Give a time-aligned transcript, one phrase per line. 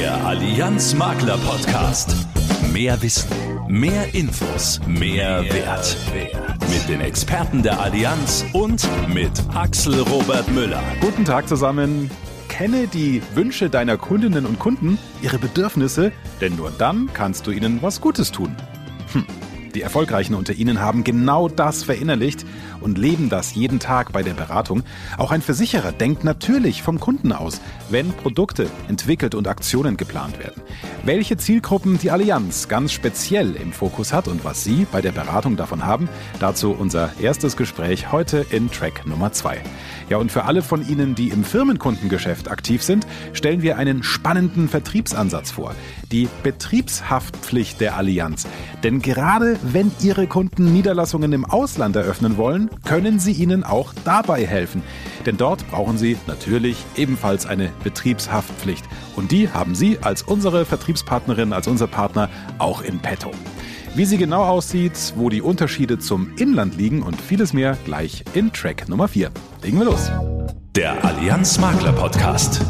[0.00, 2.16] Der Allianz Makler Podcast.
[2.72, 3.28] Mehr Wissen,
[3.68, 5.94] mehr Infos, mehr, Wert.
[6.70, 10.82] Mit den Experten der Allianz und mit Axel Robert Müller.
[11.02, 12.10] Guten Tag zusammen.
[12.48, 17.82] Kenne die Wünsche deiner Kundinnen und Kunden, ihre Bedürfnisse, denn nur dann kannst du ihnen
[17.82, 18.56] was Gutes tun.
[19.12, 19.26] Hm.
[19.74, 22.44] Die Erfolgreichen unter Ihnen haben genau das verinnerlicht
[22.80, 24.82] und leben das jeden Tag bei der Beratung.
[25.18, 30.62] Auch ein Versicherer denkt natürlich vom Kunden aus, wenn Produkte entwickelt und Aktionen geplant werden.
[31.04, 35.56] Welche Zielgruppen die Allianz ganz speziell im Fokus hat und was Sie bei der Beratung
[35.56, 39.62] davon haben, dazu unser erstes Gespräch heute in Track Nummer 2.
[40.08, 44.68] Ja, und für alle von Ihnen, die im Firmenkundengeschäft aktiv sind, stellen wir einen spannenden
[44.68, 45.74] Vertriebsansatz vor.
[46.10, 48.46] Die Betriebshaftpflicht der Allianz.
[48.82, 54.46] Denn gerade wenn Ihre Kunden Niederlassungen im Ausland eröffnen wollen, können Sie ihnen auch dabei
[54.46, 54.82] helfen.
[55.26, 58.84] Denn dort brauchen Sie natürlich ebenfalls eine Betriebshaftpflicht.
[59.16, 63.30] Und die haben Sie als unsere Vertriebspartnerin, als unser Partner auch in petto.
[63.94, 68.52] Wie sie genau aussieht, wo die Unterschiede zum Inland liegen und vieles mehr gleich in
[68.52, 69.30] Track Nummer 4.
[69.62, 70.10] Legen wir los.
[70.76, 72.60] Der Allianz Makler Podcast.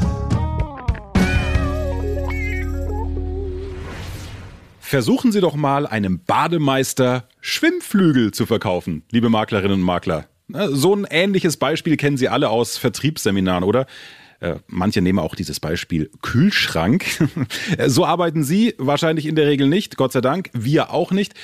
[4.90, 10.26] Versuchen Sie doch mal einem Bademeister Schwimmflügel zu verkaufen, liebe Maklerinnen und Makler.
[10.48, 13.86] So ein ähnliches Beispiel kennen Sie alle aus Vertriebsseminaren, oder?
[14.40, 17.04] Äh, manche nehmen auch dieses Beispiel Kühlschrank.
[17.86, 21.34] so arbeiten Sie wahrscheinlich in der Regel nicht, Gott sei Dank, wir auch nicht.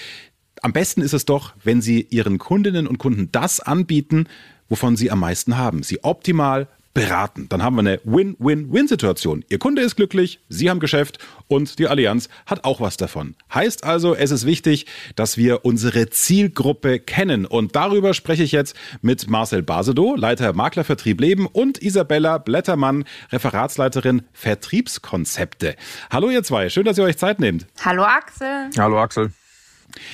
[0.62, 4.26] Am besten ist es doch, wenn Sie Ihren Kundinnen und Kunden das anbieten,
[4.68, 5.84] wovon Sie am meisten haben.
[5.84, 6.66] Sie optimal
[6.96, 7.46] beraten.
[7.50, 9.44] Dann haben wir eine Win-Win-Win-Situation.
[9.50, 13.34] Ihr Kunde ist glücklich, Sie haben Geschäft und die Allianz hat auch was davon.
[13.52, 17.44] Heißt also, es ist wichtig, dass wir unsere Zielgruppe kennen.
[17.44, 24.22] Und darüber spreche ich jetzt mit Marcel Basedow, Leiter Maklervertrieb Leben und Isabella Blättermann, Referatsleiterin
[24.32, 25.76] Vertriebskonzepte.
[26.10, 27.66] Hallo ihr zwei, schön, dass ihr euch Zeit nehmt.
[27.84, 28.70] Hallo Axel.
[28.78, 29.32] Hallo Axel.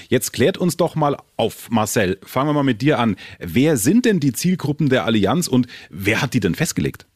[0.09, 2.19] Jetzt klärt uns doch mal auf, Marcel.
[2.23, 3.17] Fangen wir mal mit dir an.
[3.39, 7.07] Wer sind denn die Zielgruppen der Allianz und wer hat die denn festgelegt?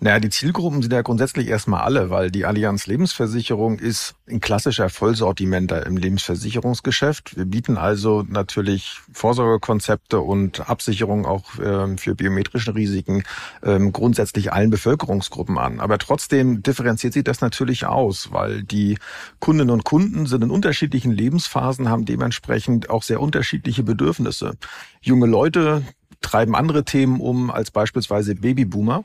[0.00, 4.90] Naja, die Zielgruppen sind ja grundsätzlich erstmal alle, weil die Allianz Lebensversicherung ist ein klassischer
[4.90, 7.36] Vollsortimenter im Lebensversicherungsgeschäft.
[7.36, 13.24] Wir bieten also natürlich Vorsorgekonzepte und Absicherung auch äh, für biometrische Risiken
[13.62, 15.80] äh, grundsätzlich allen Bevölkerungsgruppen an.
[15.80, 18.98] Aber trotzdem differenziert sich das natürlich aus, weil die
[19.40, 24.52] Kundinnen und Kunden sind in unterschiedlichen Lebensphasen, haben dementsprechend auch sehr unterschiedliche Bedürfnisse.
[25.00, 25.82] Junge Leute,
[26.20, 29.04] treiben andere Themen um als beispielsweise Babyboomer.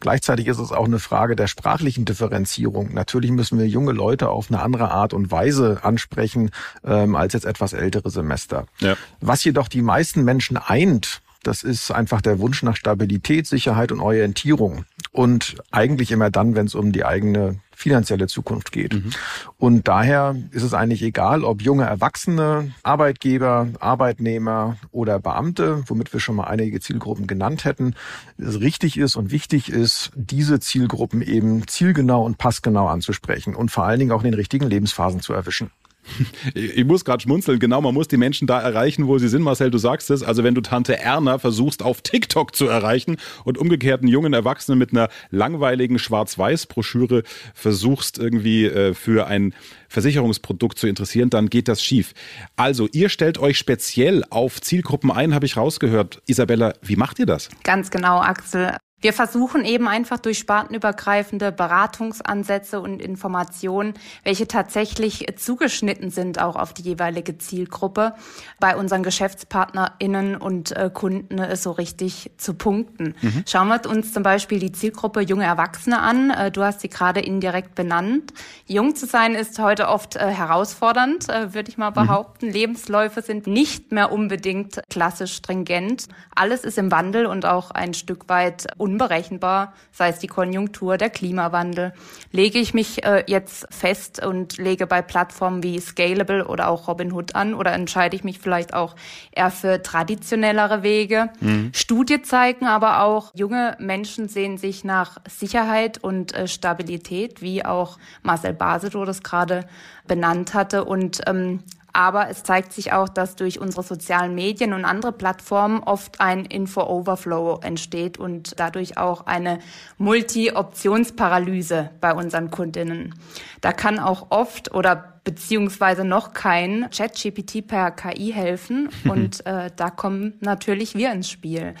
[0.00, 2.92] Gleichzeitig ist es auch eine Frage der sprachlichen Differenzierung.
[2.92, 6.50] Natürlich müssen wir junge Leute auf eine andere Art und Weise ansprechen
[6.84, 8.66] ähm, als jetzt etwas ältere Semester.
[8.80, 8.96] Ja.
[9.20, 14.00] Was jedoch die meisten Menschen eint, das ist einfach der Wunsch nach Stabilität, Sicherheit und
[14.00, 14.84] Orientierung.
[15.14, 18.94] Und eigentlich immer dann, wenn es um die eigene finanzielle Zukunft geht.
[18.94, 19.10] Mhm.
[19.58, 26.18] Und daher ist es eigentlich egal, ob junge Erwachsene, Arbeitgeber, Arbeitnehmer oder Beamte, womit wir
[26.18, 27.94] schon mal einige Zielgruppen genannt hätten,
[28.38, 33.84] es richtig ist und wichtig ist, diese Zielgruppen eben zielgenau und passgenau anzusprechen und vor
[33.84, 35.70] allen Dingen auch in den richtigen Lebensphasen zu erwischen.
[36.54, 39.42] Ich muss gerade schmunzeln, genau, man muss die Menschen da erreichen, wo sie sind.
[39.42, 40.22] Marcel, du sagst es.
[40.22, 44.78] Also wenn du Tante Erna versuchst, auf TikTok zu erreichen und umgekehrt einen jungen Erwachsenen
[44.78, 47.22] mit einer langweiligen Schwarz-Weiß-Broschüre
[47.54, 49.54] versuchst, irgendwie äh, für ein
[49.88, 52.14] Versicherungsprodukt zu interessieren, dann geht das schief.
[52.56, 56.20] Also, ihr stellt euch speziell auf Zielgruppen ein, habe ich rausgehört.
[56.26, 57.48] Isabella, wie macht ihr das?
[57.62, 58.76] Ganz genau, Axel.
[59.04, 63.92] Wir versuchen eben einfach durch spartenübergreifende Beratungsansätze und Informationen,
[64.22, 68.14] welche tatsächlich zugeschnitten sind auch auf die jeweilige Zielgruppe,
[68.60, 73.14] bei unseren GeschäftspartnerInnen und äh, Kunden äh, so richtig zu punkten.
[73.20, 73.44] Mhm.
[73.46, 76.30] Schauen wir uns zum Beispiel die Zielgruppe junge Erwachsene an.
[76.30, 78.32] Äh, du hast sie gerade indirekt benannt.
[78.64, 81.94] Jung zu sein ist heute oft herausfordernd, würde ich mal mhm.
[81.94, 82.46] behaupten.
[82.46, 82.52] Mhm.
[82.52, 86.08] Lebensläufe sind nicht mehr unbedingt klassisch stringent.
[86.34, 90.98] Alles ist im Wandel und auch ein Stück weit un unberechenbar, sei es die Konjunktur,
[90.98, 91.92] der Klimawandel.
[92.30, 97.34] Lege ich mich äh, jetzt fest und lege bei Plattformen wie Scalable oder auch Robinhood
[97.34, 98.94] an oder entscheide ich mich vielleicht auch
[99.32, 101.30] eher für traditionellere Wege?
[101.40, 101.72] Mhm.
[101.74, 107.98] Studien zeigen aber auch, junge Menschen sehen sich nach Sicherheit und äh, Stabilität, wie auch
[108.22, 109.66] Marcel Basedow das gerade
[110.06, 114.84] benannt hatte und ähm, aber es zeigt sich auch, dass durch unsere sozialen Medien und
[114.84, 119.60] andere Plattformen oft ein Info-Overflow entsteht und dadurch auch eine
[119.98, 123.14] Multi-Optionsparalyse bei unseren Kundinnen.
[123.60, 128.90] Da kann auch oft oder beziehungsweise noch kein ChatGPT per KI helfen.
[129.08, 131.74] Und äh, da kommen natürlich wir ins Spiel.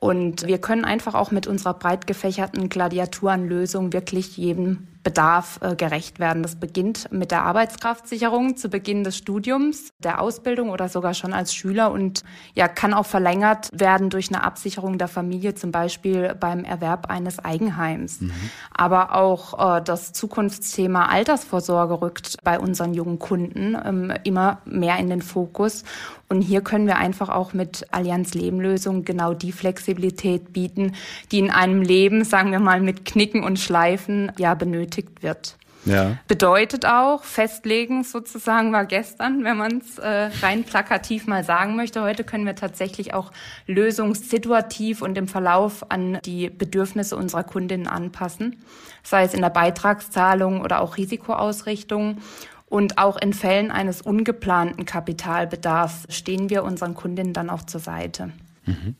[0.00, 6.18] Und wir können einfach auch mit unserer breit gefächerten Gladiaturenlösung wirklich jedem Bedarf äh, gerecht
[6.18, 6.42] werden.
[6.42, 11.54] Das beginnt mit der Arbeitskraftsicherung zu Beginn des Studiums, der Ausbildung oder sogar schon als
[11.54, 12.24] Schüler und
[12.56, 17.38] ja, kann auch verlängert werden durch eine Absicherung der Familie, zum Beispiel beim Erwerb eines
[17.38, 18.20] Eigenheims.
[18.20, 18.32] Mhm.
[18.74, 25.08] Aber auch äh, das Zukunftsthema Altersvorsorge rückt bei unseren jungen Kunden ähm, immer mehr in
[25.08, 25.84] den Fokus.
[26.28, 30.94] Und hier können wir einfach auch mit Allianz Lebenlösung genau die Flexibilität bieten,
[31.30, 35.56] die in einem Leben, sagen wir mal, mit Knicken und Schleifen ja benötigt wird.
[35.86, 36.18] Ja.
[36.26, 42.02] Bedeutet auch, festlegen sozusagen war gestern, wenn man es äh, rein plakativ mal sagen möchte.
[42.02, 43.30] Heute können wir tatsächlich auch
[43.68, 48.56] lösungssituativ und im Verlauf an die Bedürfnisse unserer Kundinnen anpassen,
[49.04, 52.18] sei es in der Beitragszahlung oder auch Risikoausrichtung.
[52.68, 58.30] Und auch in Fällen eines ungeplanten Kapitalbedarfs stehen wir unseren Kundinnen dann auch zur Seite.
[58.66, 58.96] Mhm.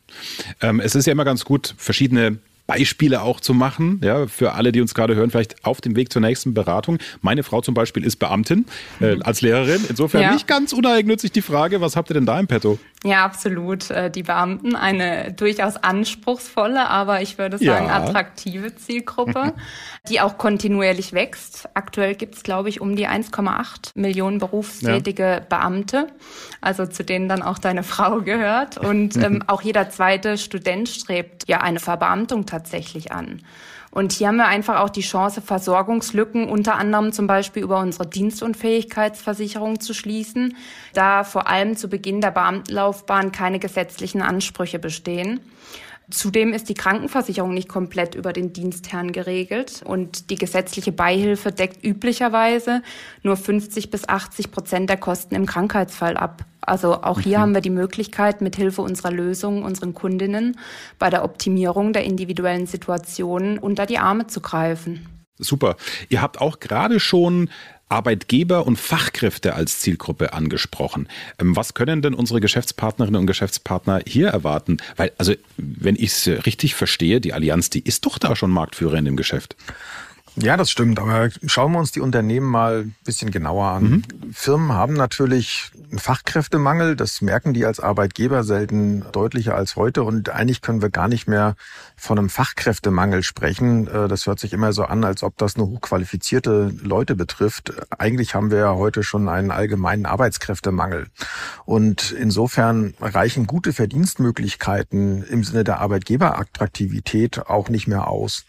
[0.61, 4.73] Ähm, es ist ja immer ganz gut, verschiedene Beispiele auch zu machen, ja, für alle,
[4.73, 6.99] die uns gerade hören, vielleicht auf dem Weg zur nächsten Beratung.
[7.21, 8.65] Meine Frau zum Beispiel ist Beamtin
[8.99, 9.21] äh, mhm.
[9.23, 9.85] als Lehrerin.
[9.89, 10.33] Insofern ja.
[10.33, 12.77] nicht ganz uneigennützig die Frage, was habt ihr denn da im Petto?
[13.07, 13.89] Ja, absolut.
[13.89, 18.03] Äh, die Beamten, eine durchaus anspruchsvolle, aber ich würde sagen ja.
[18.03, 19.53] attraktive Zielgruppe,
[20.09, 21.69] die auch kontinuierlich wächst.
[21.73, 25.39] Aktuell gibt es, glaube ich, um die 1,8 Millionen berufstätige ja.
[25.39, 26.07] Beamte,
[26.61, 28.77] also zu denen dann auch deine Frau gehört.
[28.77, 33.41] Und ähm, auch jeder zweite Student strebt ja eine Verbeamtung tatsächlich an.
[33.91, 38.07] Und hier haben wir einfach auch die Chance, Versorgungslücken unter anderem zum Beispiel über unsere
[38.07, 40.55] Dienstunfähigkeitsversicherung zu schließen,
[40.93, 45.39] da vor allem zu Beginn der Beamtenlaufbahn keine gesetzlichen Ansprüche bestehen.
[46.09, 51.83] Zudem ist die Krankenversicherung nicht komplett über den Dienstherrn geregelt und die gesetzliche Beihilfe deckt
[51.83, 52.81] üblicherweise
[53.23, 56.45] nur 50 bis 80 Prozent der Kosten im Krankheitsfall ab.
[56.61, 57.41] Also auch hier mhm.
[57.41, 60.57] haben wir die Möglichkeit, mit Hilfe unserer Lösungen unseren Kundinnen
[60.97, 65.05] bei der Optimierung der individuellen Situationen unter die Arme zu greifen.
[65.39, 65.75] Super.
[66.09, 67.49] Ihr habt auch gerade schon
[67.89, 71.07] Arbeitgeber und Fachkräfte als Zielgruppe angesprochen.
[71.39, 74.77] Ähm, was können denn unsere Geschäftspartnerinnen und Geschäftspartner hier erwarten?
[74.95, 78.97] Weil, also, wenn ich es richtig verstehe, die Allianz, die ist doch da schon Marktführer
[78.97, 79.55] in dem Geschäft.
[80.39, 80.99] Ja, das stimmt.
[80.99, 83.83] Aber schauen wir uns die Unternehmen mal ein bisschen genauer an.
[83.83, 84.03] Mhm.
[84.33, 86.95] Firmen haben natürlich einen Fachkräftemangel.
[86.95, 90.03] Das merken die als Arbeitgeber selten deutlicher als heute.
[90.03, 91.55] Und eigentlich können wir gar nicht mehr
[91.95, 93.87] von einem Fachkräftemangel sprechen.
[93.87, 97.73] Äh, das hört sich immer so an, als ob das nur hochqualifizierte Leute betrifft.
[97.97, 101.07] Eigentlich haben wir ja heute schon einen allgemeinen Arbeitskräftemangel.
[101.65, 108.45] Und insofern reichen gute Verdienstmöglichkeiten im Sinne der Arbeitgeberattraktivität auch nicht mehr aus.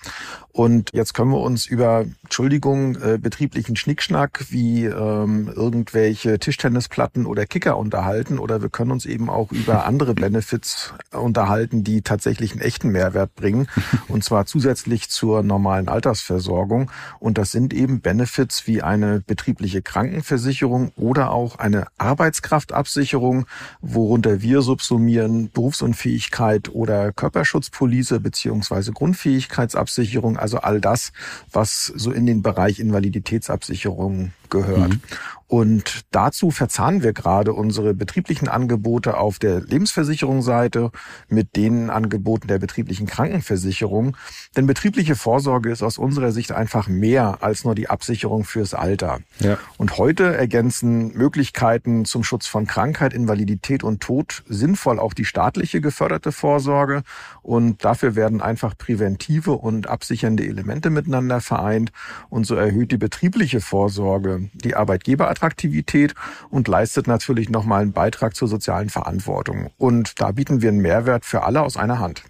[0.58, 7.46] Und jetzt können wir uns über, Entschuldigung, äh, betrieblichen Schnickschnack wie ähm, irgendwelche Tischtennisplatten oder
[7.46, 12.60] Kicker unterhalten oder wir können uns eben auch über andere Benefits unterhalten, die tatsächlich einen
[12.60, 13.68] echten Mehrwert bringen
[14.08, 16.90] und zwar zusätzlich zur normalen Altersversorgung.
[17.20, 23.46] Und das sind eben Benefits wie eine betriebliche Krankenversicherung oder auch eine Arbeitskraftabsicherung,
[23.80, 31.12] worunter wir subsumieren Berufsunfähigkeit oder Körperschutzpolice beziehungsweise Grundfähigkeitsabsicherung also all das,
[31.52, 34.90] was so in den Bereich Invaliditätsabsicherung gehört.
[34.90, 35.00] Mhm.
[35.48, 40.90] Und dazu verzahnen wir gerade unsere betrieblichen Angebote auf der Lebensversicherungsseite
[41.28, 44.14] mit den Angeboten der betrieblichen Krankenversicherung.
[44.56, 49.20] Denn betriebliche Vorsorge ist aus unserer Sicht einfach mehr als nur die Absicherung fürs Alter.
[49.40, 49.56] Ja.
[49.78, 55.80] Und heute ergänzen Möglichkeiten zum Schutz von Krankheit, Invalidität und Tod sinnvoll auch die staatliche
[55.80, 57.04] geförderte Vorsorge.
[57.40, 61.90] Und dafür werden einfach präventive und absichernde Elemente miteinander vereint.
[62.28, 66.14] Und so erhöht die betriebliche Vorsorge die Arbeitgeber Attraktivität
[66.50, 69.70] und leistet natürlich nochmal einen Beitrag zur sozialen Verantwortung.
[69.78, 72.22] Und da bieten wir einen Mehrwert für alle aus einer Hand.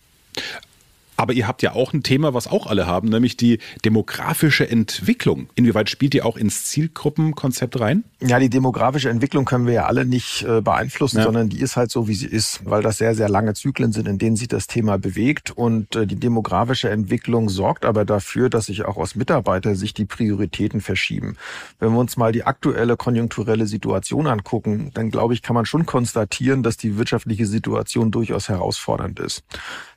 [1.19, 5.49] Aber ihr habt ja auch ein Thema, was auch alle haben, nämlich die demografische Entwicklung.
[5.57, 8.05] Inwieweit spielt ihr auch ins Zielgruppenkonzept rein?
[8.21, 11.25] Ja, die demografische Entwicklung können wir ja alle nicht äh, beeinflussen, ja.
[11.25, 14.07] sondern die ist halt so, wie sie ist, weil das sehr, sehr lange Zyklen sind,
[14.07, 15.51] in denen sich das Thema bewegt.
[15.51, 20.81] Und äh, die demografische Entwicklung sorgt aber dafür, dass sich auch aus Mitarbeitersicht die Prioritäten
[20.81, 21.37] verschieben.
[21.81, 25.85] Wenn wir uns mal die aktuelle konjunkturelle Situation angucken, dann glaube ich, kann man schon
[25.85, 29.43] konstatieren, dass die wirtschaftliche Situation durchaus herausfordernd ist.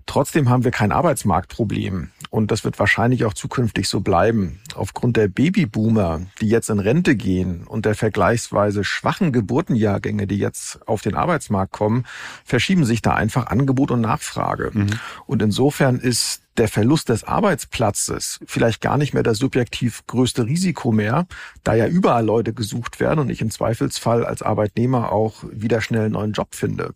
[0.06, 4.60] Trotzdem haben wir kein Arbeitsmarktproblem und das wird wahrscheinlich auch zukünftig so bleiben.
[4.76, 10.80] Aufgrund der Babyboomer, die jetzt in Rente gehen und der vergleichsweise schwachen Geburtenjahrgänge, die jetzt
[10.88, 12.06] auf den Arbeitsmarkt kommen,
[12.46, 14.72] verschieben sich da einfach Angebot und Nachfrage.
[14.74, 14.88] Mhm.
[15.26, 20.92] Und insofern ist der Verlust des Arbeitsplatzes vielleicht gar nicht mehr das subjektiv größte Risiko
[20.92, 21.28] mehr,
[21.64, 26.06] da ja überall Leute gesucht werden und ich im Zweifelsfall als Arbeitnehmer auch wieder schnell
[26.06, 26.94] einen neuen Job finde.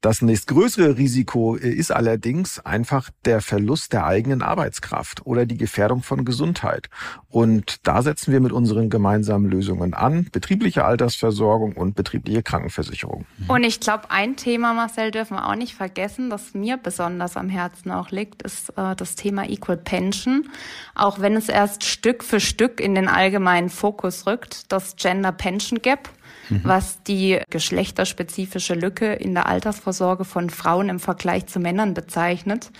[0.00, 6.24] Das nächstgrößere Risiko ist allerdings einfach der Verlust der eigenen Arbeitskraft oder die Gefährdung von
[6.24, 6.88] Gesundheit.
[7.28, 10.28] Und da setzen wir mit unseren gemeinsamen Lösungen an.
[10.30, 13.26] Betriebliche Altersversorgung und betriebliche Krankenversicherung.
[13.48, 17.48] Und ich glaube, ein Thema, Marcel, dürfen wir auch nicht vergessen, das mir besonders am
[17.48, 20.48] Herzen auch liegt, ist äh, das Thema Equal Pension.
[20.94, 25.82] Auch wenn es erst Stück für Stück in den allgemeinen Fokus rückt, das Gender Pension
[25.82, 26.08] Gap
[26.48, 26.60] mhm.
[26.64, 32.70] was die geschlechterspezifische Lücke in der Altersvorsorge von Frauen im Vergleich zu Männern bezeichnet,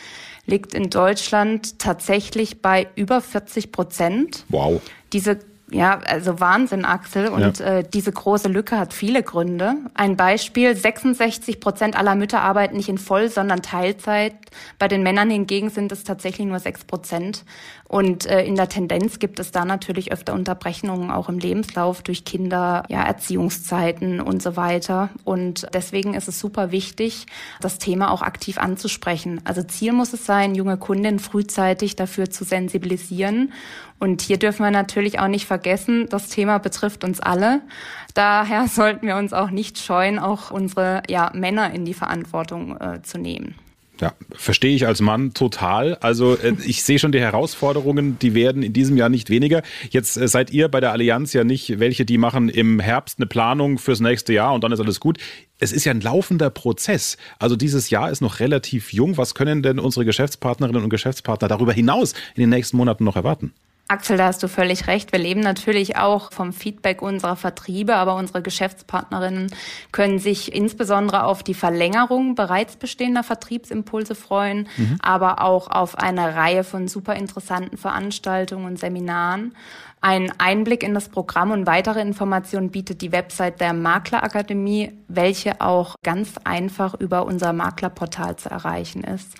[0.46, 4.44] liegt in Deutschland tatsächlich bei über 40 Prozent.
[4.48, 4.80] Wow.
[5.12, 5.38] Diese
[5.70, 7.28] ja, also Wahnsinn, Axel.
[7.28, 7.78] Und ja.
[7.78, 9.74] äh, diese große Lücke hat viele Gründe.
[9.94, 14.34] Ein Beispiel, 66 Prozent aller Mütter arbeiten nicht in Voll, sondern Teilzeit.
[14.78, 17.44] Bei den Männern hingegen sind es tatsächlich nur 6 Prozent.
[17.86, 22.24] Und äh, in der Tendenz gibt es da natürlich öfter Unterbrechungen auch im Lebenslauf durch
[22.24, 25.10] Kinder, ja, Erziehungszeiten und so weiter.
[25.24, 27.26] Und deswegen ist es super wichtig,
[27.60, 29.40] das Thema auch aktiv anzusprechen.
[29.44, 33.52] Also Ziel muss es sein, junge Kundinnen frühzeitig dafür zu sensibilisieren.
[33.98, 37.62] Und hier dürfen wir natürlich auch nicht vergessen, das Thema betrifft uns alle.
[38.14, 43.02] Daher sollten wir uns auch nicht scheuen, auch unsere ja, Männer in die Verantwortung äh,
[43.02, 43.54] zu nehmen.
[44.00, 45.96] Ja, verstehe ich als Mann total.
[45.96, 49.62] Also äh, ich sehe schon die Herausforderungen, die werden in diesem Jahr nicht weniger.
[49.90, 53.26] Jetzt äh, seid ihr bei der Allianz ja nicht welche, die machen im Herbst eine
[53.26, 55.18] Planung fürs nächste Jahr und dann ist alles gut.
[55.58, 57.16] Es ist ja ein laufender Prozess.
[57.40, 59.16] Also dieses Jahr ist noch relativ jung.
[59.16, 63.52] Was können denn unsere Geschäftspartnerinnen und Geschäftspartner darüber hinaus in den nächsten Monaten noch erwarten?
[63.90, 65.12] Axel, da hast du völlig recht.
[65.12, 69.50] Wir leben natürlich auch vom Feedback unserer Vertriebe, aber unsere Geschäftspartnerinnen
[69.92, 74.98] können sich insbesondere auf die Verlängerung bereits bestehender Vertriebsimpulse freuen, mhm.
[75.00, 79.54] aber auch auf eine Reihe von super interessanten Veranstaltungen und Seminaren.
[80.02, 85.94] Ein Einblick in das Programm und weitere Informationen bietet die Website der Maklerakademie, welche auch
[86.04, 89.34] ganz einfach über unser Maklerportal zu erreichen ist.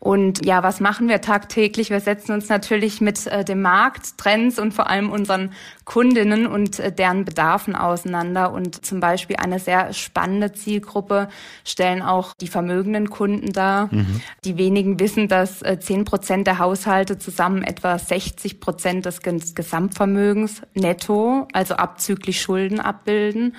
[0.00, 1.90] Und ja, was machen wir tagtäglich?
[1.90, 5.52] Wir setzen uns natürlich mit äh, dem Markt, Trends und vor allem unseren
[5.84, 8.50] Kundinnen und äh, deren Bedarfen auseinander.
[8.50, 11.28] Und zum Beispiel eine sehr spannende Zielgruppe
[11.66, 13.88] stellen auch die vermögenden Kunden dar.
[13.90, 14.22] Mhm.
[14.44, 20.62] Die wenigen wissen, dass äh, zehn Prozent der Haushalte zusammen etwa 60 Prozent des Gesamtvermögens
[20.72, 23.54] netto, also abzüglich Schulden abbilden.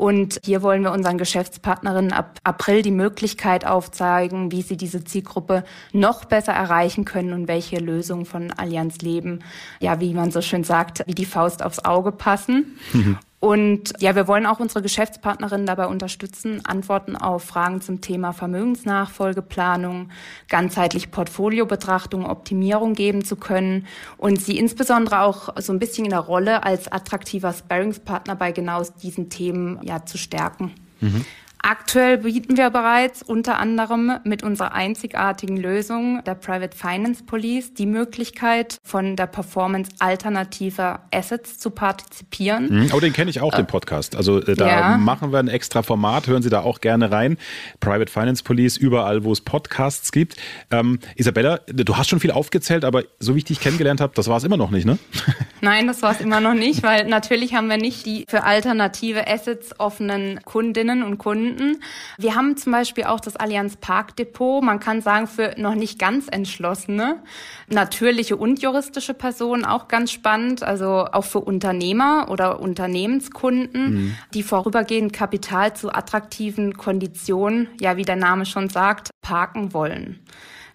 [0.00, 5.62] Und hier wollen wir unseren Geschäftspartnerinnen ab April die Möglichkeit aufzeigen, wie sie diese Zielgruppe
[5.92, 9.40] noch besser erreichen können und welche Lösungen von Allianz Leben,
[9.80, 12.78] ja, wie man so schön sagt, wie die Faust aufs Auge passen.
[12.92, 13.18] Mhm.
[13.40, 20.10] Und ja, wir wollen auch unsere Geschäftspartnerinnen dabei unterstützen, Antworten auf Fragen zum Thema Vermögensnachfolgeplanung,
[20.48, 23.86] ganzheitlich Portfoliobetrachtung, Optimierung geben zu können
[24.18, 28.82] und sie insbesondere auch so ein bisschen in der Rolle als attraktiver Sparringspartner bei genau
[29.02, 30.72] diesen Themen ja zu stärken.
[31.00, 31.24] Mhm.
[31.62, 37.86] Aktuell bieten wir bereits unter anderem mit unserer einzigartigen Lösung der Private Finance Police die
[37.86, 42.90] Möglichkeit, von der Performance alternativer Assets zu partizipieren.
[42.94, 44.16] Oh, den kenne ich auch, den äh, Podcast.
[44.16, 44.96] Also äh, da ja.
[44.96, 47.36] machen wir ein extra Format, hören Sie da auch gerne rein.
[47.78, 50.36] Private Finance Police, überall, wo es Podcasts gibt.
[50.70, 54.28] Ähm, Isabella, du hast schon viel aufgezählt, aber so wie ich dich kennengelernt habe, das
[54.28, 54.98] war es immer noch nicht, ne?
[55.60, 59.28] Nein, das war es immer noch nicht, weil natürlich haben wir nicht die für alternative
[59.28, 61.82] Assets offenen Kundinnen und Kunden finden.
[62.18, 64.62] Wir haben zum Beispiel auch das Allianz Park Depot.
[64.62, 67.22] Man kann sagen, für noch nicht ganz entschlossene,
[67.68, 70.62] natürliche und juristische Personen auch ganz spannend.
[70.62, 74.16] Also auch für Unternehmer oder Unternehmenskunden, mhm.
[74.34, 80.20] die vorübergehend Kapital zu attraktiven Konditionen, ja, wie der Name schon sagt, parken wollen.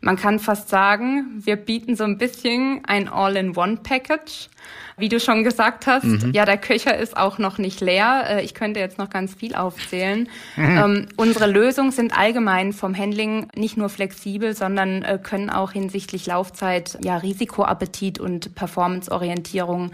[0.01, 4.49] Man kann fast sagen, wir bieten so ein bisschen ein All-in-One-Package.
[4.97, 6.31] Wie du schon gesagt hast, mhm.
[6.33, 8.25] ja, der Köcher ist auch noch nicht leer.
[8.29, 10.29] Äh, ich könnte jetzt noch ganz viel aufzählen.
[10.57, 10.77] Mhm.
[10.77, 16.25] Ähm, unsere Lösungen sind allgemein vom Handling nicht nur flexibel, sondern äh, können auch hinsichtlich
[16.27, 19.91] Laufzeit, ja, Risikoappetit und Performanceorientierung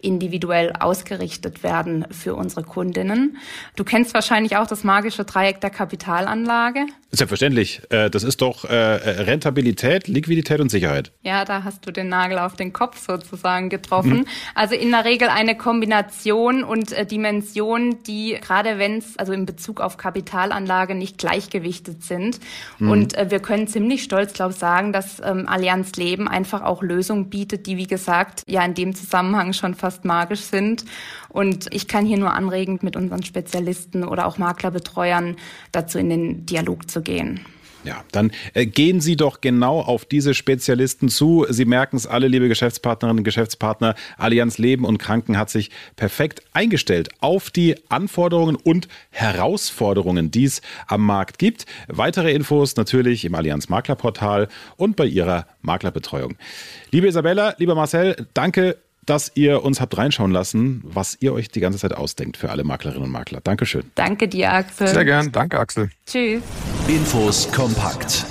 [0.00, 3.38] individuell ausgerichtet werden für unsere Kundinnen.
[3.76, 6.86] Du kennst wahrscheinlich auch das magische Dreieck der Kapitalanlage.
[7.10, 7.82] Selbstverständlich.
[7.90, 11.12] Äh, das ist doch Rentabilität, Liquidität und Sicherheit.
[11.22, 14.18] Ja, da hast du den Nagel auf den Kopf sozusagen getroffen.
[14.18, 14.26] Mhm.
[14.54, 19.46] Also in der Regel eine Kombination und äh, Dimension, die gerade wenn es also in
[19.46, 22.40] Bezug auf Kapitalanlage nicht gleichgewichtet sind.
[22.78, 22.90] Mhm.
[22.90, 26.82] Und äh, wir können ziemlich stolz, glaube ich, sagen, dass ähm, Allianz Leben einfach auch
[26.82, 30.84] Lösungen bietet, die wie gesagt ja in dem Zusammenhang schon fast magisch sind.
[31.28, 35.36] Und ich kann hier nur anregend mit unseren Spezialisten oder auch Maklerbetreuern
[35.72, 37.40] dazu in den Dialog zu gehen.
[37.84, 41.44] Ja, dann äh, gehen Sie doch genau auf diese Spezialisten zu.
[41.50, 43.94] Sie merken es alle, liebe Geschäftspartnerinnen und Geschäftspartner.
[44.16, 50.62] Allianz Leben und Kranken hat sich perfekt eingestellt auf die Anforderungen und Herausforderungen, die es
[50.86, 51.66] am Markt gibt.
[51.88, 56.36] Weitere Infos natürlich im Allianz Maklerportal und bei Ihrer Maklerbetreuung.
[56.90, 61.60] Liebe Isabella, lieber Marcel, danke dass ihr uns habt reinschauen lassen, was ihr euch die
[61.60, 63.40] ganze Zeit ausdenkt für alle Maklerinnen und Makler.
[63.42, 63.90] Dankeschön.
[63.94, 64.88] Danke dir, Axel.
[64.88, 65.32] Sehr gern.
[65.32, 65.90] Danke, Axel.
[66.06, 66.42] Tschüss.
[66.88, 68.24] Infos kompakt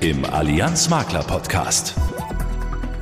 [0.00, 1.94] im Allianz Makler Podcast.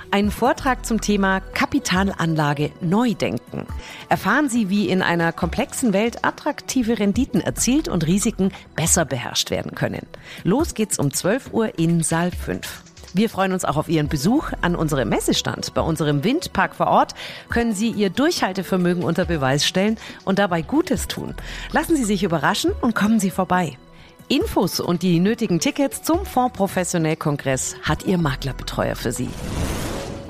[0.09, 3.67] einen Vortrag zum Thema Kapitalanlage Neudenken.
[4.07, 9.75] Erfahren Sie, wie in einer komplexen Welt attraktive Renditen erzielt und Risiken besser beherrscht werden
[9.75, 10.05] können.
[10.45, 12.86] Los geht's um 12 Uhr in Saal 5.
[13.17, 15.73] Wir freuen uns auch auf Ihren Besuch an unserem Messestand.
[15.73, 17.15] Bei unserem Windpark vor Ort
[17.49, 21.33] können Sie Ihr Durchhaltevermögen unter Beweis stellen und dabei Gutes tun.
[21.71, 23.75] Lassen Sie sich überraschen und kommen Sie vorbei.
[24.27, 29.29] Infos und die nötigen Tickets zum Fonds Professionell Kongress hat Ihr Maklerbetreuer für Sie.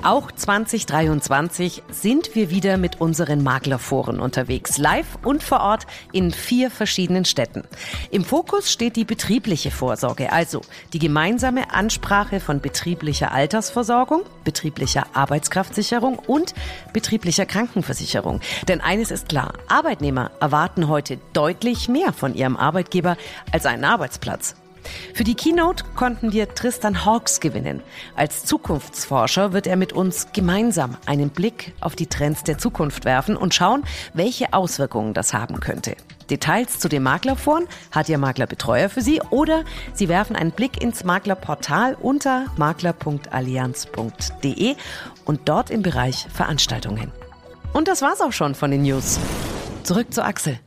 [0.04, 6.70] Auch 2023 sind wir wieder mit unseren Maklerforen unterwegs, live und vor Ort in vier
[6.70, 7.64] verschiedenen Städten.
[8.12, 10.60] Im Fokus steht die betriebliche Vorsorge, also
[10.92, 16.54] die gemeinsame Ansprache von betrieblicher Altersversorgung, betrieblicher Arbeitskraftsicherung und
[16.92, 18.40] betrieblicher Krankenversicherung.
[18.68, 23.16] Denn eines ist klar, Arbeitnehmer erwarten heute deutlich mehr von ihrem Arbeitgeber
[23.50, 24.54] als einen Arbeitsplatz.
[25.14, 27.82] Für die Keynote konnten wir Tristan Hawks gewinnen.
[28.14, 33.36] Als Zukunftsforscher wird er mit uns gemeinsam einen Blick auf die Trends der Zukunft werfen
[33.36, 33.82] und schauen,
[34.14, 35.96] welche Auswirkungen das haben könnte.
[36.30, 39.64] Details zu den Maklerforen hat Ihr Maklerbetreuer für Sie oder
[39.94, 44.76] Sie werfen einen Blick ins Maklerportal unter makler.allianz.de
[45.24, 47.12] und dort im Bereich Veranstaltungen.
[47.72, 49.18] Und das war's auch schon von den News.
[49.82, 50.60] Zurück zu Axel.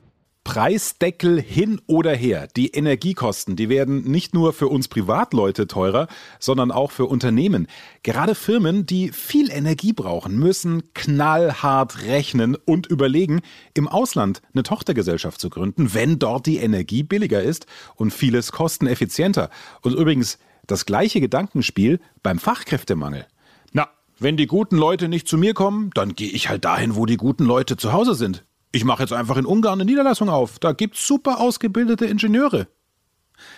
[0.43, 2.47] Preisdeckel hin oder her.
[2.55, 6.07] Die Energiekosten, die werden nicht nur für uns Privatleute teurer,
[6.39, 7.67] sondern auch für Unternehmen.
[8.03, 13.41] Gerade Firmen, die viel Energie brauchen, müssen knallhart rechnen und überlegen,
[13.75, 19.49] im Ausland eine Tochtergesellschaft zu gründen, wenn dort die Energie billiger ist und vieles kosteneffizienter.
[19.81, 23.27] Und übrigens das gleiche Gedankenspiel beim Fachkräftemangel.
[23.73, 27.05] Na, wenn die guten Leute nicht zu mir kommen, dann gehe ich halt dahin, wo
[27.05, 28.43] die guten Leute zu Hause sind.
[28.71, 30.59] Ich mache jetzt einfach in Ungarn eine Niederlassung auf.
[30.59, 32.67] Da gibt's super ausgebildete Ingenieure.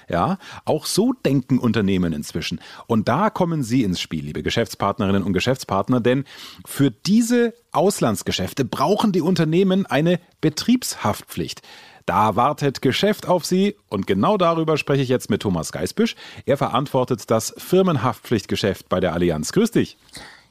[0.09, 2.59] Ja, auch so denken Unternehmen inzwischen.
[2.87, 6.23] Und da kommen Sie ins Spiel, liebe Geschäftspartnerinnen und Geschäftspartner, denn
[6.65, 11.61] für diese Auslandsgeschäfte brauchen die Unternehmen eine Betriebshaftpflicht.
[12.05, 16.15] Da wartet Geschäft auf Sie und genau darüber spreche ich jetzt mit Thomas Geisbüsch.
[16.45, 19.53] Er verantwortet das Firmenhaftpflichtgeschäft bei der Allianz.
[19.53, 19.97] Grüß dich.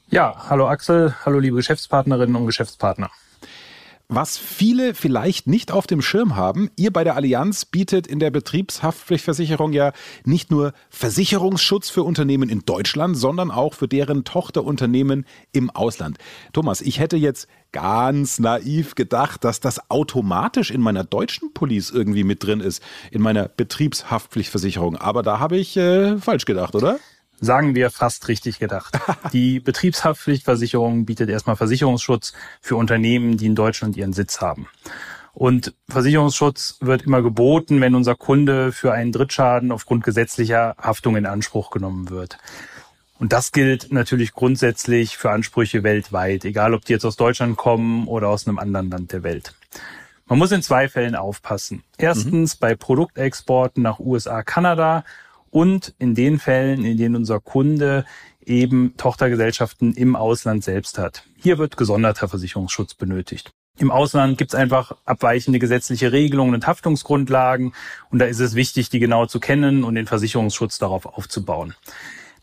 [0.09, 3.11] Ja, hallo Axel, hallo liebe Geschäftspartnerinnen und Geschäftspartner.
[4.09, 8.31] Was viele vielleicht nicht auf dem Schirm haben, ihr bei der Allianz bietet in der
[8.31, 9.93] Betriebshaftpflichtversicherung ja
[10.25, 16.19] nicht nur Versicherungsschutz für Unternehmen in Deutschland, sondern auch für deren Tochterunternehmen im Ausland.
[16.53, 22.25] Thomas, ich hätte jetzt ganz naiv gedacht, dass das automatisch in meiner deutschen Police irgendwie
[22.25, 24.97] mit drin ist, in meiner Betriebshaftpflichtversicherung.
[24.97, 26.99] Aber da habe ich äh, falsch gedacht, oder?
[27.43, 28.99] Sagen wir fast richtig gedacht.
[29.33, 34.69] Die Betriebshaftpflichtversicherung bietet erstmal Versicherungsschutz für Unternehmen, die in Deutschland ihren Sitz haben.
[35.35, 41.27] Und Versicherungsschutz wird immer geboten, wenn unser Kunde für einen Drittschaden aufgrund gesetzlicher Haftung in
[41.27, 42.39] Anspruch genommen wird.
[43.19, 48.07] Und das gilt natürlich grundsätzlich für Ansprüche weltweit, egal ob die jetzt aus Deutschland kommen
[48.07, 49.55] oder aus einem anderen Land der Welt.
[50.27, 51.83] Man muss in zwei Fällen aufpassen.
[51.99, 52.59] Erstens mhm.
[52.61, 55.05] bei Produktexporten nach USA, Kanada
[55.53, 58.05] und in den Fällen, in denen unser Kunde
[58.45, 61.25] eben Tochtergesellschaften im Ausland selbst hat.
[61.37, 63.53] Hier wird gesonderter Versicherungsschutz benötigt.
[63.79, 67.73] Im Ausland gibt es einfach abweichende gesetzliche Regelungen und Haftungsgrundlagen
[68.11, 71.75] und da ist es wichtig, die genau zu kennen und den Versicherungsschutz darauf aufzubauen.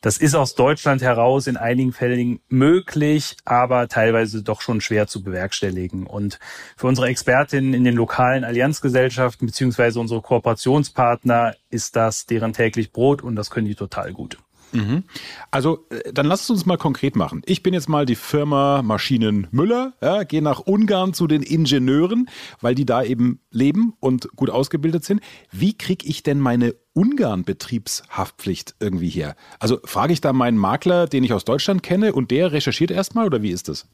[0.02, 5.22] Das ist aus Deutschland heraus in einigen Fällen möglich, aber teilweise doch schon schwer zu
[5.22, 6.08] bewerkstelligen.
[6.08, 6.40] Und
[6.78, 13.22] für unsere Expertinnen in den lokalen Allianzgesellschaften beziehungsweise unsere Kooperationspartner ist das deren täglich Brot
[13.22, 14.38] und das können die total gut.
[14.72, 15.04] Mhm.
[15.52, 17.42] Also, äh, dann lasst uns mal konkret machen.
[17.46, 22.30] Ich bin jetzt mal die Firma Maschinen Müller, ja, gehe nach Ungarn zu den Ingenieuren,
[22.62, 25.22] weil die da eben leben und gut ausgebildet sind.
[25.52, 29.36] Wie kriege ich denn meine Ungarn-Betriebshaftpflicht irgendwie her?
[29.60, 33.26] Also frage ich da meinen Makler, den ich aus Deutschland kenne, und der recherchiert erstmal
[33.26, 33.88] oder wie ist das?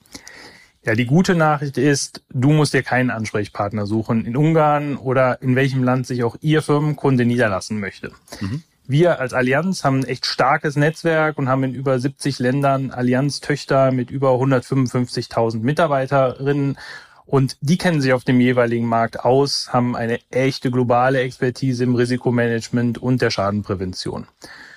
[0.86, 5.56] Ja, die gute Nachricht ist, du musst dir keinen Ansprechpartner suchen in Ungarn oder in
[5.56, 8.12] welchem Land sich auch Ihr Firmenkunde niederlassen möchte.
[8.40, 8.62] Mhm.
[8.88, 13.92] Wir als Allianz haben ein echt starkes Netzwerk und haben in über 70 Ländern Allianz-Töchter
[13.92, 16.78] mit über 155.000 Mitarbeiterinnen.
[17.26, 21.96] Und die kennen sich auf dem jeweiligen Markt aus, haben eine echte globale Expertise im
[21.96, 24.28] Risikomanagement und der Schadenprävention.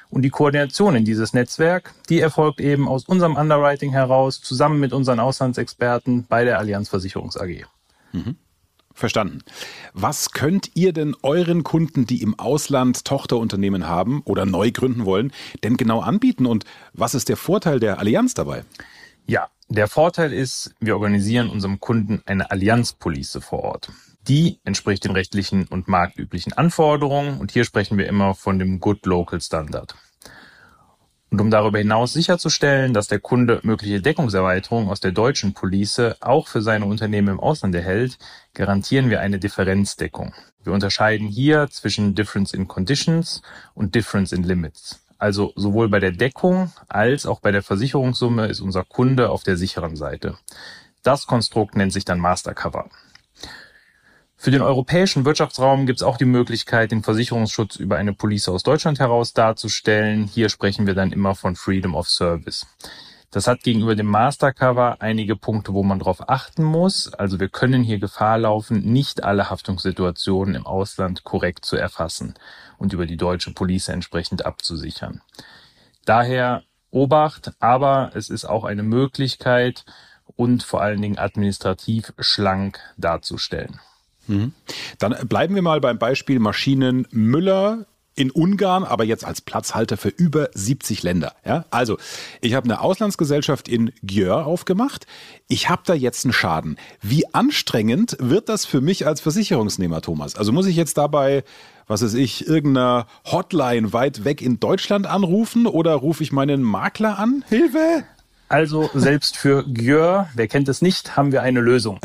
[0.09, 4.94] Und die Koordination in dieses Netzwerk, die erfolgt eben aus unserem Underwriting heraus, zusammen mit
[4.94, 7.66] unseren Auslandsexperten bei der Allianz Versicherungs AG.
[8.12, 8.37] Mhm.
[8.98, 9.42] Verstanden.
[9.94, 15.32] Was könnt ihr denn euren Kunden, die im Ausland Tochterunternehmen haben oder neu gründen wollen,
[15.62, 18.64] denn genau anbieten und was ist der Vorteil der Allianz dabei?
[19.26, 23.92] Ja, der Vorteil ist, wir organisieren unserem Kunden eine Allianzpolice vor Ort.
[24.26, 29.06] Die entspricht den rechtlichen und marktüblichen Anforderungen und hier sprechen wir immer von dem Good
[29.06, 29.94] Local Standard.
[31.31, 36.49] Und um darüber hinaus sicherzustellen, dass der Kunde mögliche Deckungserweiterungen aus der deutschen Police auch
[36.49, 38.19] für seine Unternehmen im Ausland erhält,
[38.55, 40.33] garantieren wir eine Differenzdeckung.
[40.64, 43.43] Wir unterscheiden hier zwischen Difference in Conditions
[43.75, 45.01] und Difference in Limits.
[45.19, 49.57] Also sowohl bei der Deckung als auch bei der Versicherungssumme ist unser Kunde auf der
[49.57, 50.38] sicheren Seite.
[51.03, 52.88] Das Konstrukt nennt sich dann Mastercover.
[54.40, 58.62] Für den europäischen Wirtschaftsraum gibt es auch die Möglichkeit, den Versicherungsschutz über eine Police aus
[58.62, 60.31] Deutschland heraus darzustellen.
[60.33, 62.64] Hier sprechen wir dann immer von Freedom of Service.
[63.33, 67.12] Das hat gegenüber dem Mastercover einige Punkte, wo man darauf achten muss.
[67.12, 72.35] Also wir können hier Gefahr laufen, nicht alle Haftungssituationen im Ausland korrekt zu erfassen
[72.79, 75.20] und über die deutsche Police entsprechend abzusichern.
[76.05, 79.85] Daher Obacht, aber es ist auch eine Möglichkeit
[80.37, 83.81] und vor allen Dingen administrativ schlank darzustellen.
[84.29, 84.53] Mhm.
[84.99, 87.87] Dann bleiben wir mal beim Beispiel Maschinen Müller
[88.19, 91.35] in Ungarn, aber jetzt als Platzhalter für über 70 Länder.
[91.47, 91.64] Ja?
[91.71, 91.99] Also,
[92.41, 95.07] ich habe eine Auslandsgesellschaft in Gjör aufgemacht.
[95.47, 96.79] Ich habe da jetzt einen Schaden.
[97.01, 100.35] Wie anstrengend wird das für mich als Versicherungsnehmer, Thomas?
[100.35, 101.45] Also muss ich jetzt dabei,
[101.87, 107.21] was weiß ich, irgendeiner Hotline weit weg in Deutschland anrufen oder rufe ich meinen Makler
[107.21, 107.45] an?
[107.49, 108.03] Hilfe!
[108.49, 112.01] Also selbst für Gjör, wer kennt es nicht, haben wir eine Lösung.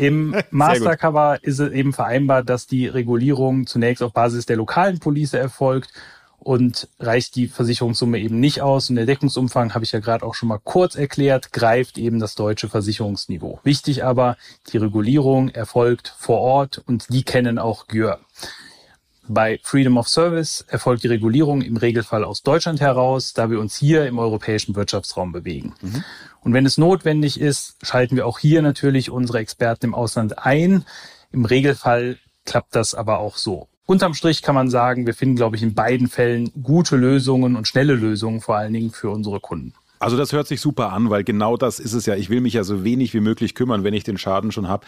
[0.00, 5.34] Im Mastercover ist es eben vereinbart, dass die Regulierung zunächst auf Basis der lokalen Police
[5.34, 5.92] erfolgt
[6.38, 8.88] und reicht die Versicherungssumme eben nicht aus.
[8.88, 12.34] Und der Deckungsumfang, habe ich ja gerade auch schon mal kurz erklärt, greift eben das
[12.34, 13.60] deutsche Versicherungsniveau.
[13.62, 14.38] Wichtig aber,
[14.72, 18.20] die Regulierung erfolgt vor Ort und die kennen auch GÜR.
[19.28, 23.76] Bei Freedom of Service erfolgt die Regulierung im Regelfall aus Deutschland heraus, da wir uns
[23.76, 25.74] hier im europäischen Wirtschaftsraum bewegen.
[25.82, 26.04] Mhm.
[26.42, 30.84] Und wenn es notwendig ist, schalten wir auch hier natürlich unsere Experten im Ausland ein.
[31.32, 33.68] Im Regelfall klappt das aber auch so.
[33.86, 37.66] Unterm Strich kann man sagen, wir finden, glaube ich, in beiden Fällen gute Lösungen und
[37.66, 39.74] schnelle Lösungen, vor allen Dingen für unsere Kunden.
[39.98, 42.14] Also das hört sich super an, weil genau das ist es ja.
[42.14, 44.86] Ich will mich ja so wenig wie möglich kümmern, wenn ich den Schaden schon habe.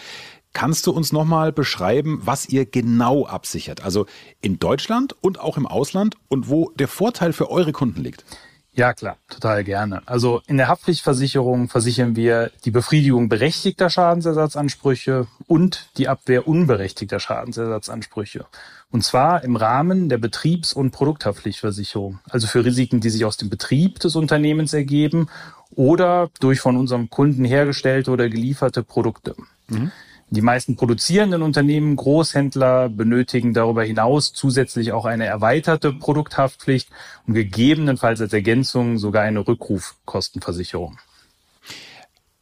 [0.55, 3.85] Kannst du uns nochmal beschreiben, was ihr genau absichert?
[3.85, 4.07] Also
[4.41, 8.25] in Deutschland und auch im Ausland und wo der Vorteil für eure Kunden liegt?
[8.74, 10.00] Ja, klar, total gerne.
[10.06, 18.46] Also in der Haftpflichtversicherung versichern wir die Befriedigung berechtigter Schadensersatzansprüche und die Abwehr unberechtigter Schadensersatzansprüche.
[18.90, 23.50] Und zwar im Rahmen der Betriebs- und Produkthaftpflichtversicherung, also für Risiken, die sich aus dem
[23.50, 25.28] Betrieb des Unternehmens ergeben
[25.74, 29.35] oder durch von unserem Kunden hergestellte oder gelieferte Produkte.
[29.68, 29.92] Mhm.
[30.33, 36.88] Die meisten produzierenden Unternehmen, Großhändler benötigen darüber hinaus zusätzlich auch eine erweiterte Produkthaftpflicht
[37.27, 40.99] und gegebenenfalls als Ergänzung sogar eine Rückrufkostenversicherung.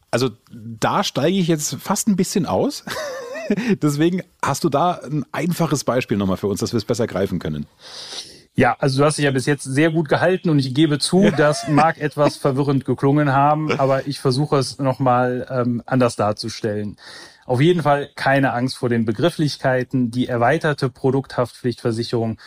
[0.09, 2.85] Also da steige ich jetzt fast ein bisschen aus.
[3.81, 7.39] Deswegen hast du da ein einfaches Beispiel nochmal für uns, dass wir es besser greifen
[7.39, 7.65] können.
[8.55, 11.29] Ja, also du hast dich ja bis jetzt sehr gut gehalten und ich gebe zu,
[11.35, 16.95] das mag etwas verwirrend geklungen haben, aber ich versuche es nochmal ähm, anders darzustellen.
[17.45, 20.11] Auf jeden Fall keine Angst vor den Begrifflichkeiten.
[20.11, 22.37] Die erweiterte Produkthaftpflichtversicherung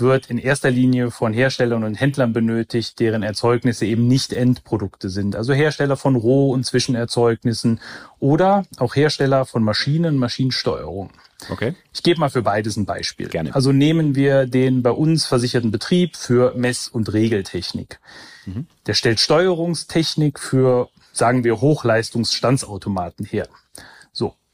[0.00, 5.36] wird in erster Linie von Herstellern und Händlern benötigt, deren Erzeugnisse eben nicht Endprodukte sind.
[5.36, 7.80] Also Hersteller von Roh- und Zwischenerzeugnissen
[8.18, 11.10] oder auch Hersteller von Maschinen, Maschinensteuerung.
[11.50, 11.74] Okay.
[11.92, 13.28] Ich gebe mal für beides ein Beispiel.
[13.28, 13.54] Gerne.
[13.54, 18.00] Also nehmen wir den bei uns versicherten Betrieb für Mess- und Regeltechnik.
[18.46, 18.66] Mhm.
[18.86, 23.48] Der stellt Steuerungstechnik für, sagen wir, Hochleistungsstandsautomaten her.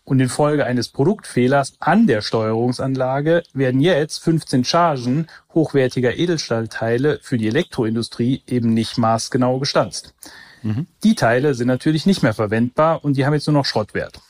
[0.04, 7.48] Und infolge eines Produktfehlers an der Steuerungsanlage werden jetzt 15 Chargen hochwertiger Edelstahlteile für die
[7.48, 10.14] Elektroindustrie eben nicht maßgenau gestanzt.
[10.62, 10.86] Mhm.
[11.02, 14.20] Die Teile sind natürlich nicht mehr verwendbar und die haben jetzt nur noch Schrottwert.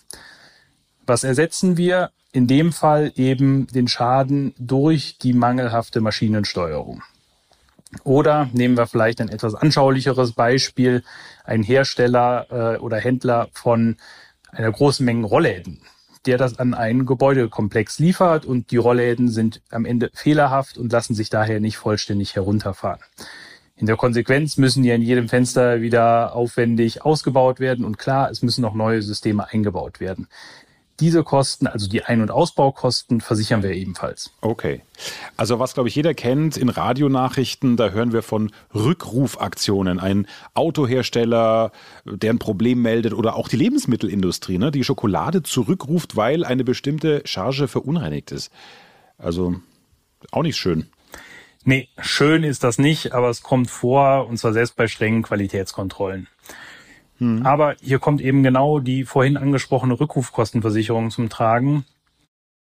[1.06, 2.10] Was ersetzen wir?
[2.32, 7.02] In dem Fall eben den Schaden durch die mangelhafte Maschinensteuerung.
[8.02, 11.04] Oder nehmen wir vielleicht ein etwas anschaulicheres Beispiel,
[11.44, 13.96] ein Hersteller äh, oder Händler von
[14.54, 15.80] einer großen Menge Rollläden,
[16.26, 21.14] der das an einen Gebäudekomplex liefert und die Rollläden sind am Ende fehlerhaft und lassen
[21.14, 23.00] sich daher nicht vollständig herunterfahren.
[23.76, 28.40] In der Konsequenz müssen die an jedem Fenster wieder aufwendig ausgebaut werden und klar, es
[28.42, 30.28] müssen noch neue Systeme eingebaut werden.
[31.00, 34.30] Diese Kosten, also die Ein- und Ausbaukosten, versichern wir ebenfalls.
[34.40, 34.82] Okay.
[35.36, 39.98] Also was, glaube ich, jeder kennt in Radionachrichten, da hören wir von Rückrufaktionen.
[39.98, 41.72] Ein Autohersteller,
[42.04, 47.22] der ein Problem meldet oder auch die Lebensmittelindustrie, ne, die Schokolade zurückruft, weil eine bestimmte
[47.24, 48.52] Charge verunreinigt ist.
[49.18, 49.56] Also
[50.30, 50.86] auch nicht schön.
[51.64, 56.28] Nee, schön ist das nicht, aber es kommt vor, und zwar selbst bei strengen Qualitätskontrollen.
[57.24, 57.46] Hm.
[57.46, 61.84] Aber hier kommt eben genau die vorhin angesprochene Rückrufkostenversicherung zum Tragen.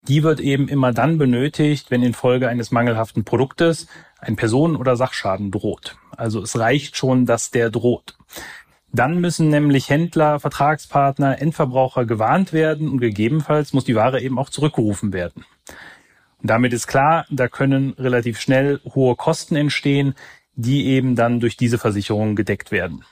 [0.09, 3.87] Die wird eben immer dann benötigt, wenn infolge eines mangelhaften Produktes
[4.19, 5.97] ein Personen- oder Sachschaden droht.
[6.17, 8.17] Also es reicht schon, dass der droht.
[8.93, 14.49] Dann müssen nämlich Händler, Vertragspartner, Endverbraucher gewarnt werden und gegebenenfalls muss die Ware eben auch
[14.51, 15.45] zurückgerufen werden.
[16.39, 20.15] Und damit ist klar, da können relativ schnell hohe Kosten entstehen,
[20.55, 23.05] die eben dann durch diese Versicherung gedeckt werden.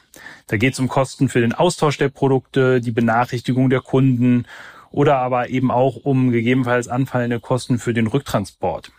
[0.47, 4.47] Da geht es um Kosten für den Austausch der Produkte, die Benachrichtigung der Kunden
[4.91, 8.91] oder aber eben auch um gegebenenfalls anfallende Kosten für den Rücktransport.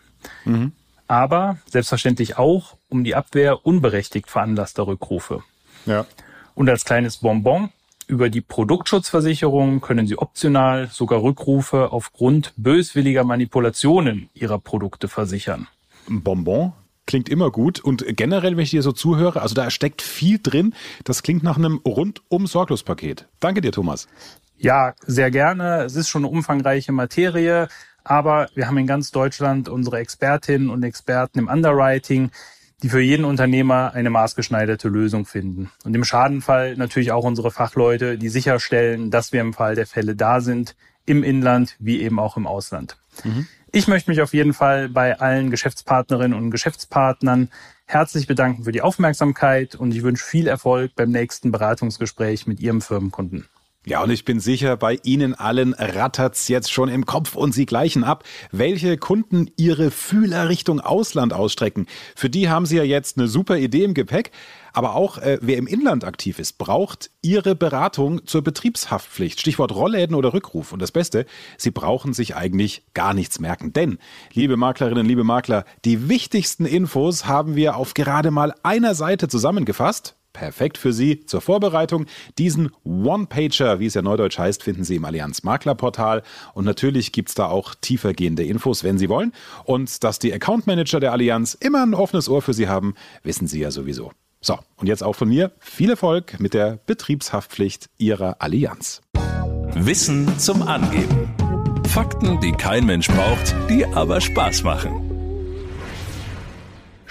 [0.45, 0.73] Mhm.
[1.07, 5.43] Aber selbstverständlich auch um die Abwehr unberechtigt veranlasster Rückrufe.
[5.85, 6.05] Ja.
[6.53, 7.69] Und als kleines Bonbon
[8.07, 15.67] über die Produktschutzversicherung können Sie optional sogar Rückrufe aufgrund böswilliger Manipulationen Ihrer Produkte versichern.
[16.07, 16.73] Bonbon?
[17.09, 17.79] Klingt immer gut.
[17.79, 20.75] Und generell, wenn ich dir so zuhöre, also da steckt viel drin.
[21.03, 23.27] Das klingt nach einem rundum sorglos Paket.
[23.39, 24.07] Danke dir, Thomas.
[24.59, 25.83] Ja, sehr gerne.
[25.85, 27.67] Es ist schon eine umfangreiche Materie,
[28.03, 32.29] aber wir haben in ganz Deutschland unsere Expertinnen und Experten im Underwriting,
[32.83, 35.71] die für jeden Unternehmer eine maßgeschneiderte Lösung finden.
[35.83, 40.15] Und im Schadenfall natürlich auch unsere Fachleute, die sicherstellen, dass wir im Fall der Fälle
[40.15, 40.75] da sind,
[41.07, 42.97] im Inland wie eben auch im Ausland.
[43.23, 43.47] Mhm.
[43.71, 47.49] Ich möchte mich auf jeden Fall bei allen Geschäftspartnerinnen und Geschäftspartnern
[47.85, 52.81] herzlich bedanken für die Aufmerksamkeit und ich wünsche viel Erfolg beim nächsten Beratungsgespräch mit Ihrem
[52.81, 53.47] Firmenkunden.
[53.85, 57.65] Ja, und ich bin sicher, bei Ihnen allen rattert's jetzt schon im Kopf und Sie
[57.65, 61.87] gleichen ab, welche Kunden ihre Fühler Richtung Ausland ausstrecken.
[62.13, 64.31] Für die haben Sie ja jetzt eine super Idee im Gepäck.
[64.73, 69.39] Aber auch äh, wer im Inland aktiv ist, braucht Ihre Beratung zur Betriebshaftpflicht.
[69.39, 70.73] Stichwort Rollläden oder Rückruf.
[70.73, 71.25] Und das Beste,
[71.57, 73.71] Sie brauchen sich eigentlich gar nichts merken.
[73.71, 73.97] Denn,
[74.33, 80.18] liebe Maklerinnen, liebe Makler, die wichtigsten Infos haben wir auf gerade mal einer Seite zusammengefasst.
[80.33, 82.05] Perfekt für Sie zur Vorbereitung.
[82.37, 86.23] Diesen One-Pager, wie es ja neudeutsch heißt, finden Sie im Allianz Makler Portal.
[86.53, 89.33] Und natürlich gibt es da auch tiefergehende Infos, wenn Sie wollen.
[89.65, 93.47] Und dass die Account Manager der Allianz immer ein offenes Ohr für Sie haben, wissen
[93.47, 94.11] Sie ja sowieso.
[94.41, 99.01] So, und jetzt auch von mir viel Erfolg mit der Betriebshaftpflicht Ihrer Allianz.
[99.73, 101.33] Wissen zum Angeben.
[101.87, 105.08] Fakten, die kein Mensch braucht, die aber Spaß machen.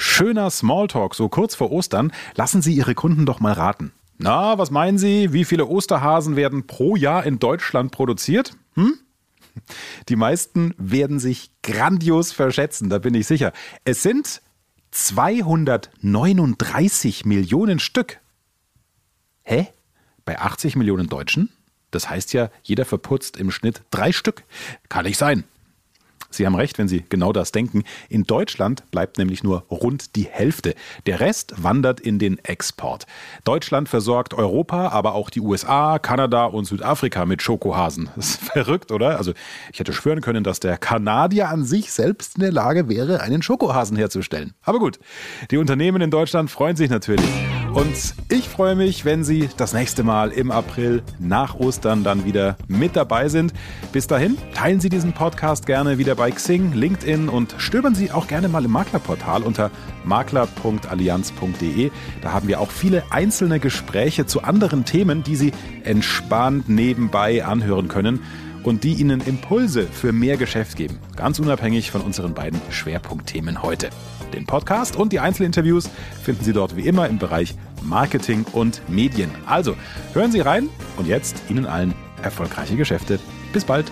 [0.01, 2.13] Schöner Smalltalk, so kurz vor Ostern.
[2.37, 3.91] Lassen Sie Ihre Kunden doch mal raten.
[4.17, 5.33] Na, was meinen Sie?
[5.33, 8.53] Wie viele Osterhasen werden pro Jahr in Deutschland produziert?
[8.75, 8.95] Hm?
[10.09, 13.53] Die meisten werden sich grandios verschätzen, da bin ich sicher.
[13.85, 14.41] Es sind
[14.93, 18.21] 239 Millionen Stück.
[19.43, 19.67] Hä?
[20.25, 21.49] Bei 80 Millionen Deutschen?
[21.91, 24.45] Das heißt ja, jeder verputzt im Schnitt drei Stück.
[24.89, 25.43] Kann nicht sein.
[26.31, 27.85] Sie haben recht, wenn Sie genau das denken.
[28.09, 30.75] In Deutschland bleibt nämlich nur rund die Hälfte.
[31.07, 33.07] Der Rest wandert in den Export.
[33.45, 38.11] Deutschland versorgt Europa, aber auch die USA, Kanada und Südafrika mit Schokohasen.
[38.17, 39.17] Das ist verrückt, oder?
[39.17, 39.33] Also
[39.73, 43.43] ich hätte schwören können, dass der Kanadier an sich selbst in der Lage wäre, einen
[43.43, 44.53] Schokohasen herzustellen.
[44.63, 44.99] Aber gut,
[45.51, 47.29] die Unternehmen in Deutschland freuen sich natürlich.
[47.75, 52.57] Und ich freue mich, wenn Sie das nächste Mal im April nach Ostern dann wieder
[52.67, 53.53] mit dabei sind.
[53.93, 58.27] Bis dahin, teilen Sie diesen Podcast gerne wieder bei Xing, LinkedIn und stöbern Sie auch
[58.27, 59.71] gerne mal im Maklerportal unter
[60.05, 61.91] makler.allianz.de.
[62.23, 65.53] Da haben wir auch viele einzelne Gespräche zu anderen Themen, die Sie
[65.85, 68.21] entspannt nebenbei anhören können
[68.65, 73.91] und die Ihnen Impulse für mehr Geschäft geben, ganz unabhängig von unseren beiden Schwerpunktthemen heute.
[74.33, 75.89] Den Podcast und die Einzelinterviews
[76.23, 79.31] finden Sie dort wie immer im Bereich Marketing und Medien.
[79.47, 79.77] Also
[80.13, 83.19] hören Sie rein und jetzt Ihnen allen erfolgreiche Geschäfte.
[83.53, 83.91] Bis bald.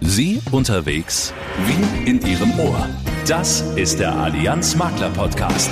[0.00, 1.32] Sie unterwegs
[1.66, 2.88] wie in Ihrem Ohr.
[3.26, 5.70] Das ist der Allianz Makler Podcast.